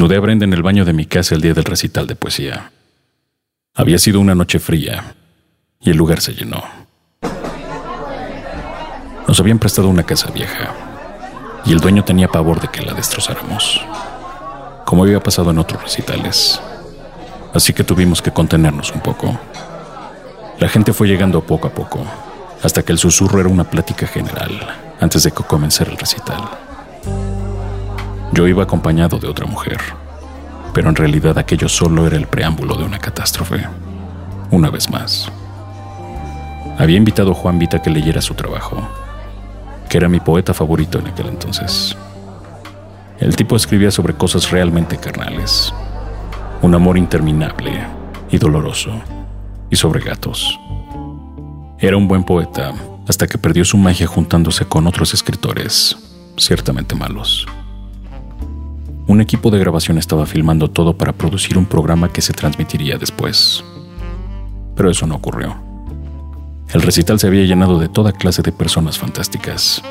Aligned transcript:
Desnudé 0.00 0.16
a 0.16 0.20
Brenda 0.20 0.46
en 0.46 0.54
el 0.54 0.62
baño 0.62 0.86
de 0.86 0.94
mi 0.94 1.04
casa 1.04 1.34
el 1.34 1.42
día 1.42 1.52
del 1.52 1.66
recital 1.66 2.06
de 2.06 2.16
poesía. 2.16 2.72
Había 3.74 3.98
sido 3.98 4.18
una 4.18 4.34
noche 4.34 4.58
fría 4.58 5.14
y 5.78 5.90
el 5.90 5.98
lugar 5.98 6.22
se 6.22 6.32
llenó. 6.32 6.64
Nos 9.28 9.38
habían 9.38 9.58
prestado 9.58 9.88
una 9.88 10.04
casa 10.04 10.30
vieja 10.30 10.72
y 11.66 11.72
el 11.72 11.80
dueño 11.80 12.02
tenía 12.02 12.28
pavor 12.28 12.62
de 12.62 12.68
que 12.68 12.80
la 12.80 12.94
destrozáramos, 12.94 13.82
como 14.86 15.04
había 15.04 15.22
pasado 15.22 15.50
en 15.50 15.58
otros 15.58 15.82
recitales. 15.82 16.58
Así 17.52 17.74
que 17.74 17.84
tuvimos 17.84 18.22
que 18.22 18.32
contenernos 18.32 18.92
un 18.92 19.02
poco. 19.02 19.38
La 20.60 20.70
gente 20.70 20.94
fue 20.94 21.08
llegando 21.08 21.42
poco 21.42 21.68
a 21.68 21.74
poco, 21.74 22.06
hasta 22.62 22.82
que 22.82 22.92
el 22.92 22.98
susurro 22.98 23.38
era 23.38 23.50
una 23.50 23.64
plática 23.64 24.06
general 24.06 24.66
antes 24.98 25.24
de 25.24 25.30
que 25.30 25.44
comenzara 25.44 25.90
el 25.90 25.98
recital. 25.98 26.69
Yo 28.32 28.46
iba 28.46 28.62
acompañado 28.62 29.18
de 29.18 29.26
otra 29.26 29.46
mujer, 29.46 29.78
pero 30.72 30.88
en 30.88 30.94
realidad 30.94 31.36
aquello 31.36 31.68
solo 31.68 32.06
era 32.06 32.16
el 32.16 32.28
preámbulo 32.28 32.76
de 32.76 32.84
una 32.84 32.98
catástrofe. 32.98 33.66
Una 34.50 34.70
vez 34.70 34.88
más. 34.88 35.30
Había 36.78 36.96
invitado 36.96 37.32
a 37.32 37.34
Juan 37.34 37.58
Vita 37.58 37.78
a 37.78 37.82
que 37.82 37.90
leyera 37.90 38.22
su 38.22 38.34
trabajo, 38.34 38.88
que 39.88 39.98
era 39.98 40.08
mi 40.08 40.20
poeta 40.20 40.54
favorito 40.54 40.98
en 40.98 41.08
aquel 41.08 41.26
entonces. 41.26 41.96
El 43.18 43.36
tipo 43.36 43.56
escribía 43.56 43.90
sobre 43.90 44.14
cosas 44.14 44.50
realmente 44.50 44.96
carnales, 44.96 45.74
un 46.62 46.74
amor 46.74 46.96
interminable 46.96 47.84
y 48.30 48.38
doloroso, 48.38 48.92
y 49.68 49.76
sobre 49.76 50.00
gatos. 50.00 50.58
Era 51.78 51.96
un 51.96 52.06
buen 52.06 52.24
poeta 52.24 52.72
hasta 53.08 53.26
que 53.26 53.38
perdió 53.38 53.64
su 53.64 53.76
magia 53.76 54.06
juntándose 54.06 54.64
con 54.64 54.86
otros 54.86 55.14
escritores, 55.14 55.96
ciertamente 56.36 56.94
malos. 56.94 57.46
Un 59.10 59.20
equipo 59.20 59.50
de 59.50 59.58
grabación 59.58 59.98
estaba 59.98 60.24
filmando 60.24 60.70
todo 60.70 60.96
para 60.96 61.12
producir 61.12 61.58
un 61.58 61.66
programa 61.66 62.12
que 62.12 62.22
se 62.22 62.32
transmitiría 62.32 62.96
después. 62.96 63.64
Pero 64.76 64.88
eso 64.88 65.04
no 65.04 65.16
ocurrió. 65.16 65.56
El 66.72 66.80
recital 66.80 67.18
se 67.18 67.26
había 67.26 67.42
llenado 67.42 67.80
de 67.80 67.88
toda 67.88 68.12
clase 68.12 68.42
de 68.42 68.52
personas 68.52 69.00
fantásticas. 69.00 69.82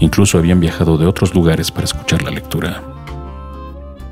Incluso 0.00 0.36
habían 0.36 0.58
viajado 0.58 0.98
de 0.98 1.06
otros 1.06 1.32
lugares 1.32 1.70
para 1.70 1.84
escuchar 1.84 2.24
la 2.24 2.32
lectura. 2.32 2.82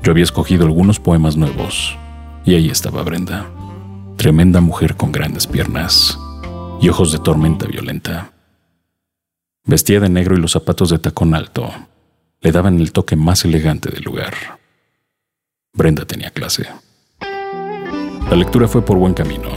Yo 0.03 0.13
había 0.13 0.23
escogido 0.23 0.65
algunos 0.65 1.01
poemas 1.01 1.35
nuevos, 1.35 1.97
y 2.45 2.55
ahí 2.55 2.69
estaba 2.69 3.03
Brenda, 3.03 3.47
tremenda 4.15 4.61
mujer 4.61 4.95
con 4.95 5.11
grandes 5.11 5.47
piernas 5.47 6.17
y 6.79 6.87
ojos 6.87 7.11
de 7.11 7.19
tormenta 7.19 7.65
violenta. 7.65 8.31
Vestía 9.65 9.99
de 9.99 10.07
negro 10.07 10.37
y 10.37 10.39
los 10.39 10.53
zapatos 10.53 10.91
de 10.91 10.99
tacón 10.99 11.35
alto 11.35 11.73
le 12.41 12.51
daban 12.51 12.79
el 12.79 12.91
toque 12.91 13.15
más 13.15 13.45
elegante 13.45 13.89
del 13.91 14.03
lugar. 14.03 14.33
Brenda 15.73 16.05
tenía 16.05 16.31
clase. 16.31 16.65
La 18.29 18.35
lectura 18.35 18.67
fue 18.67 18.83
por 18.83 18.97
buen 18.97 19.13
camino. 19.13 19.49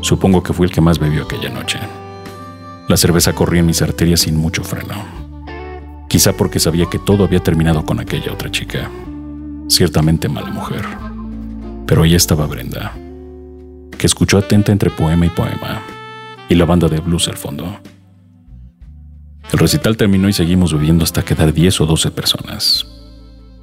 Supongo 0.00 0.42
que 0.42 0.52
fui 0.52 0.66
el 0.66 0.72
que 0.72 0.80
más 0.80 1.00
bebió 1.00 1.24
aquella 1.24 1.50
noche. 1.50 1.80
La 2.88 2.96
cerveza 2.96 3.34
corría 3.34 3.60
en 3.60 3.66
mis 3.66 3.82
arterias 3.82 4.20
sin 4.20 4.36
mucho 4.36 4.62
freno. 4.62 4.94
Quizá 6.08 6.32
porque 6.32 6.60
sabía 6.60 6.86
que 6.86 7.00
todo 7.00 7.24
había 7.24 7.40
terminado 7.40 7.84
con 7.84 7.98
aquella 7.98 8.32
otra 8.32 8.50
chica. 8.50 8.88
Ciertamente 9.68 10.28
mala 10.28 10.50
mujer. 10.50 10.84
Pero 11.86 12.04
ahí 12.04 12.14
estaba 12.14 12.46
Brenda, 12.46 12.92
que 13.98 14.06
escuchó 14.06 14.38
atenta 14.38 14.70
entre 14.70 14.90
poema 14.90 15.26
y 15.26 15.30
poema, 15.30 15.82
y 16.48 16.54
la 16.54 16.66
banda 16.66 16.88
de 16.88 17.00
blues 17.00 17.26
al 17.28 17.36
fondo. 17.36 17.80
El 19.52 19.58
recital 19.58 19.96
terminó 19.96 20.28
y 20.28 20.32
seguimos 20.32 20.72
bebiendo 20.72 21.04
hasta 21.04 21.24
quedar 21.24 21.52
10 21.54 21.80
o 21.80 21.86
12 21.86 22.10
personas. 22.10 22.86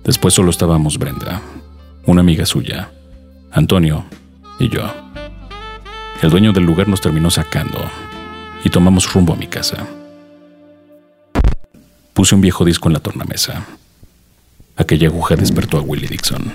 Después 0.03 0.34
solo 0.34 0.50
estábamos 0.50 0.97
Brenda, 0.97 1.41
una 2.06 2.22
amiga 2.22 2.46
suya, 2.46 2.91
Antonio 3.51 4.06
y 4.59 4.69
yo. 4.69 4.91
El 6.22 6.29
dueño 6.31 6.53
del 6.53 6.63
lugar 6.63 6.88
nos 6.88 7.01
terminó 7.01 7.29
sacando 7.29 7.79
y 8.63 8.69
tomamos 8.69 9.12
rumbo 9.13 9.34
a 9.34 9.35
mi 9.35 9.47
casa. 9.47 9.85
Puse 12.13 12.34
un 12.34 12.41
viejo 12.41 12.66
disco 12.66 12.90
en 12.90 12.94
la 12.94 13.00
tornamesa. 13.00 13.66
Aquella 14.78 15.07
aguja 15.07 15.35
despertó 15.35 15.78
a 15.78 15.81
Willie 15.81 16.07
Dixon. 16.07 16.52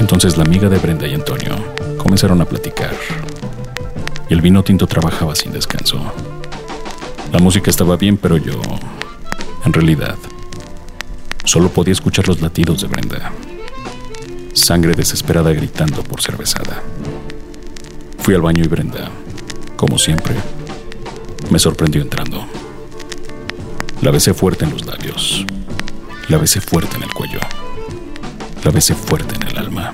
Entonces 0.00 0.36
la 0.36 0.44
amiga 0.44 0.68
de 0.68 0.78
Brenda 0.78 1.06
y 1.06 1.14
Antonio 1.14 1.56
comenzaron 1.98 2.40
a 2.40 2.44
platicar. 2.44 2.94
Y 4.30 4.34
el 4.34 4.40
vino 4.40 4.62
tinto 4.62 4.86
trabajaba 4.86 5.34
sin 5.34 5.52
descanso. 5.52 6.12
La 7.34 7.40
música 7.40 7.68
estaba 7.68 7.96
bien, 7.96 8.16
pero 8.16 8.36
yo, 8.36 8.52
en 9.64 9.72
realidad, 9.72 10.14
solo 11.44 11.68
podía 11.68 11.90
escuchar 11.90 12.28
los 12.28 12.40
latidos 12.40 12.80
de 12.80 12.86
Brenda. 12.86 13.32
Sangre 14.52 14.94
desesperada 14.94 15.52
gritando 15.52 16.04
por 16.04 16.22
cervezada. 16.22 16.80
Fui 18.18 18.36
al 18.36 18.42
baño 18.42 18.62
y 18.62 18.68
Brenda, 18.68 19.10
como 19.74 19.98
siempre, 19.98 20.36
me 21.50 21.58
sorprendió 21.58 22.02
entrando. 22.02 22.46
La 24.00 24.12
besé 24.12 24.32
fuerte 24.32 24.64
en 24.64 24.70
los 24.70 24.86
labios. 24.86 25.44
La 26.28 26.38
besé 26.38 26.60
fuerte 26.60 26.94
en 26.94 27.02
el 27.02 27.12
cuello. 27.12 27.40
La 28.62 28.70
besé 28.70 28.94
fuerte 28.94 29.34
en 29.34 29.48
el 29.48 29.58
alma, 29.58 29.92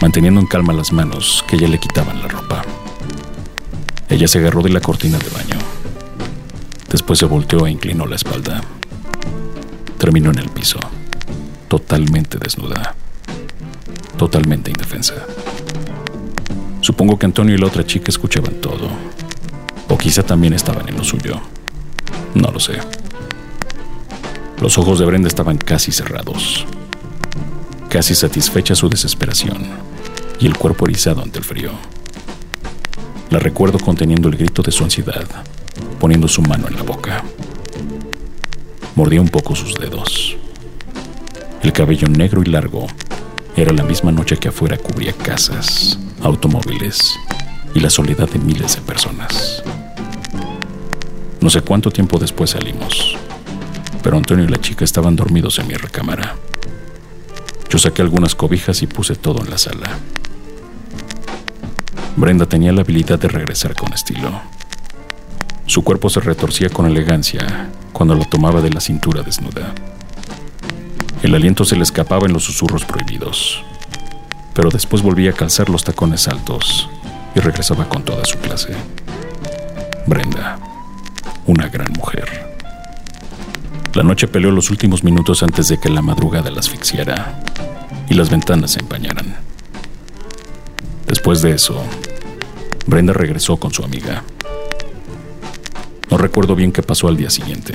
manteniendo 0.00 0.38
en 0.38 0.46
calma 0.46 0.72
las 0.72 0.92
manos 0.92 1.44
que 1.48 1.58
ya 1.58 1.66
le 1.66 1.80
quitaban 1.80 2.22
la 2.22 2.28
ropa. 2.28 2.62
Ella 4.08 4.28
se 4.28 4.38
agarró 4.38 4.62
de 4.62 4.70
la 4.70 4.80
cortina 4.80 5.18
de 5.18 5.30
baño 5.30 5.71
Después 6.92 7.18
se 7.18 7.24
volteó 7.24 7.66
e 7.66 7.70
inclinó 7.70 8.04
la 8.06 8.16
espalda. 8.16 8.60
Terminó 9.96 10.30
en 10.30 10.38
el 10.38 10.50
piso, 10.50 10.78
totalmente 11.66 12.36
desnuda, 12.36 12.94
totalmente 14.18 14.70
indefensa. 14.70 15.14
Supongo 16.82 17.18
que 17.18 17.24
Antonio 17.24 17.54
y 17.54 17.58
la 17.58 17.68
otra 17.68 17.86
chica 17.86 18.10
escuchaban 18.10 18.60
todo, 18.60 18.90
o 19.88 19.96
quizá 19.96 20.22
también 20.22 20.52
estaban 20.52 20.86
en 20.86 20.98
lo 20.98 21.02
suyo. 21.02 21.40
No 22.34 22.50
lo 22.50 22.60
sé. 22.60 22.78
Los 24.60 24.76
ojos 24.76 24.98
de 24.98 25.06
Brenda 25.06 25.28
estaban 25.28 25.56
casi 25.56 25.92
cerrados, 25.92 26.66
casi 27.88 28.14
satisfecha 28.14 28.74
su 28.74 28.90
desesperación 28.90 29.66
y 30.38 30.46
el 30.46 30.58
cuerpo 30.58 30.84
erizado 30.84 31.22
ante 31.22 31.38
el 31.38 31.44
frío. 31.44 31.70
La 33.30 33.38
recuerdo 33.38 33.78
conteniendo 33.78 34.28
el 34.28 34.36
grito 34.36 34.60
de 34.60 34.72
su 34.72 34.84
ansiedad 34.84 35.26
poniendo 36.02 36.26
su 36.26 36.42
mano 36.42 36.66
en 36.66 36.74
la 36.74 36.82
boca. 36.82 37.22
Mordía 38.96 39.20
un 39.20 39.28
poco 39.28 39.54
sus 39.54 39.76
dedos. 39.76 40.36
El 41.62 41.72
cabello 41.72 42.08
negro 42.08 42.42
y 42.42 42.46
largo 42.46 42.88
era 43.54 43.72
la 43.72 43.84
misma 43.84 44.10
noche 44.10 44.36
que 44.36 44.48
afuera 44.48 44.76
cubría 44.76 45.12
casas, 45.12 45.96
automóviles 46.20 47.14
y 47.72 47.78
la 47.78 47.88
soledad 47.88 48.28
de 48.28 48.40
miles 48.40 48.74
de 48.74 48.82
personas. 48.82 49.62
No 51.40 51.48
sé 51.48 51.60
cuánto 51.60 51.92
tiempo 51.92 52.18
después 52.18 52.50
salimos, 52.50 53.16
pero 54.02 54.16
Antonio 54.16 54.44
y 54.44 54.48
la 54.48 54.60
chica 54.60 54.84
estaban 54.84 55.14
dormidos 55.14 55.60
en 55.60 55.68
mi 55.68 55.74
recámara. 55.74 56.34
Yo 57.70 57.78
saqué 57.78 58.02
algunas 58.02 58.34
cobijas 58.34 58.82
y 58.82 58.88
puse 58.88 59.14
todo 59.14 59.40
en 59.44 59.50
la 59.50 59.58
sala. 59.58 59.88
Brenda 62.16 62.46
tenía 62.46 62.72
la 62.72 62.80
habilidad 62.80 63.20
de 63.20 63.28
regresar 63.28 63.76
con 63.76 63.92
estilo. 63.92 64.61
Su 65.72 65.82
cuerpo 65.82 66.10
se 66.10 66.20
retorcía 66.20 66.68
con 66.68 66.84
elegancia 66.84 67.70
cuando 67.94 68.14
lo 68.14 68.26
tomaba 68.26 68.60
de 68.60 68.68
la 68.68 68.78
cintura 68.78 69.22
desnuda. 69.22 69.72
El 71.22 71.34
aliento 71.34 71.64
se 71.64 71.76
le 71.76 71.82
escapaba 71.82 72.26
en 72.26 72.34
los 72.34 72.44
susurros 72.44 72.84
prohibidos, 72.84 73.64
pero 74.52 74.68
después 74.68 75.00
volvía 75.00 75.30
a 75.30 75.32
calzar 75.32 75.70
los 75.70 75.82
tacones 75.82 76.28
altos 76.28 76.90
y 77.34 77.40
regresaba 77.40 77.88
con 77.88 78.04
toda 78.04 78.22
su 78.26 78.36
clase. 78.36 78.76
Brenda, 80.06 80.58
una 81.46 81.68
gran 81.68 81.90
mujer. 81.94 82.54
La 83.94 84.02
noche 84.02 84.28
peleó 84.28 84.50
los 84.50 84.68
últimos 84.68 85.02
minutos 85.02 85.42
antes 85.42 85.68
de 85.68 85.80
que 85.80 85.88
la 85.88 86.02
madrugada 86.02 86.50
la 86.50 86.60
asfixiara 86.60 87.42
y 88.10 88.12
las 88.12 88.28
ventanas 88.28 88.72
se 88.72 88.80
empañaran. 88.80 89.36
Después 91.06 91.40
de 91.40 91.52
eso, 91.52 91.82
Brenda 92.84 93.14
regresó 93.14 93.56
con 93.56 93.72
su 93.72 93.82
amiga. 93.82 94.22
Recuerdo 96.22 96.54
bien 96.54 96.70
qué 96.70 96.84
pasó 96.84 97.08
al 97.08 97.16
día 97.16 97.30
siguiente. 97.30 97.74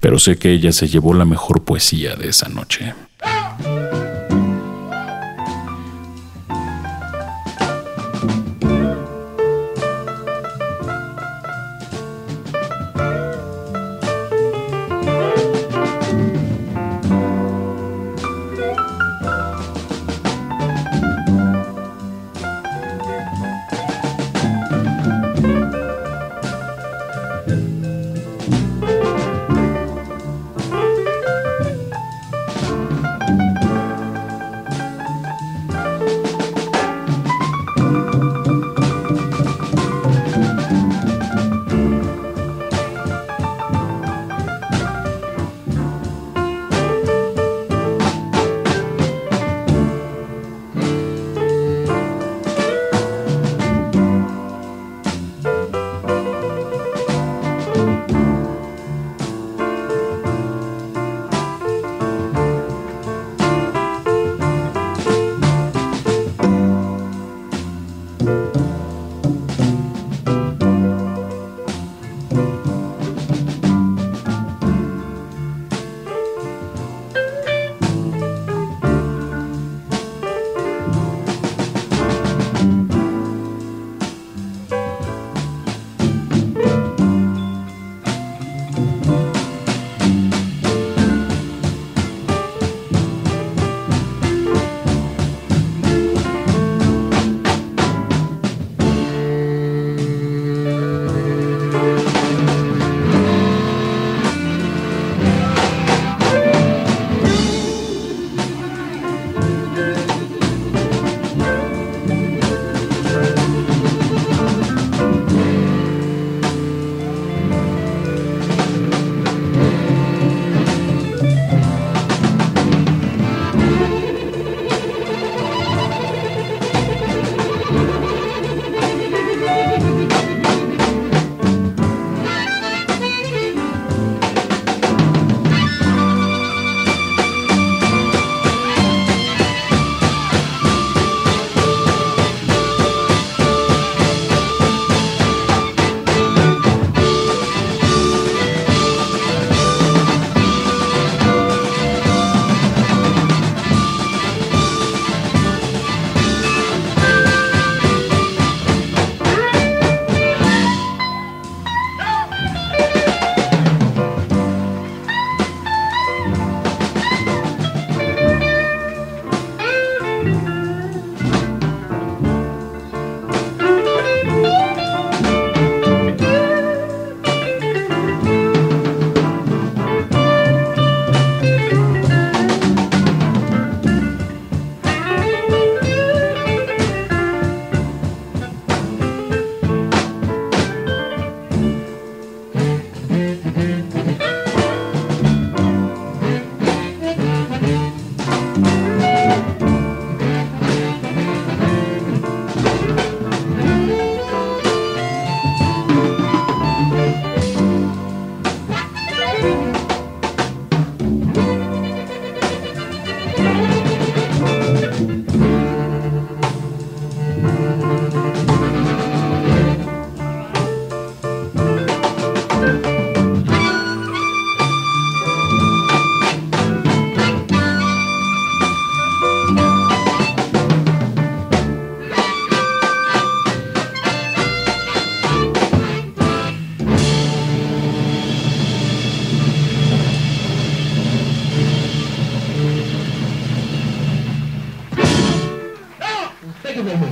Pero 0.00 0.20
sé 0.20 0.36
que 0.36 0.52
ella 0.52 0.70
se 0.70 0.86
llevó 0.86 1.12
la 1.12 1.24
mejor 1.24 1.64
poesía 1.64 2.14
de 2.14 2.28
esa 2.28 2.48
noche. 2.48 2.94